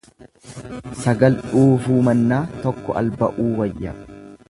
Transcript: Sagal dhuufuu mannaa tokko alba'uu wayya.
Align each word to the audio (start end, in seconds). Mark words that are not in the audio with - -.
Sagal 1.03 1.37
dhuufuu 1.51 2.01
mannaa 2.09 2.43
tokko 2.67 2.97
alba'uu 3.03 3.49
wayya. 3.63 3.99